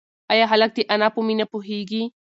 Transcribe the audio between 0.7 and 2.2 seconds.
د انا په مینه پوهېږي؟